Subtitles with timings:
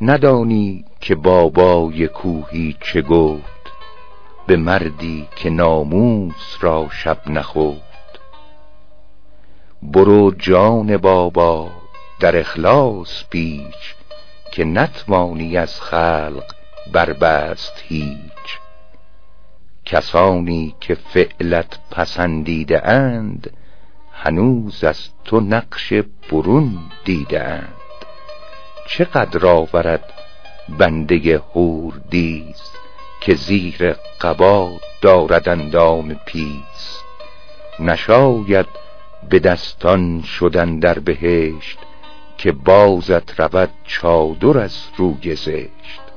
[0.00, 3.72] ندانی که بابای کوهی چه گفت
[4.46, 8.20] به مردی که ناموس را شب نخفت
[9.82, 11.70] برو جان بابا
[12.20, 13.94] در اخلاص پیچ
[14.52, 16.44] که نتوانی از خلق
[16.92, 18.58] بربست هیچ.
[19.84, 23.50] کسانی که فعلت پسندیده اند
[24.12, 25.92] هنوز از تو نقش
[26.30, 27.77] برون دیده اند.
[28.88, 30.12] چقدر آورد
[30.78, 32.62] بنده حوردیز
[33.20, 36.98] که زیر قبا دارد اندام پیز؟
[37.80, 38.66] نشاید
[39.28, 41.78] به دستان شدن در بهشت
[42.38, 46.07] که بازت رود چادر از روی زشت.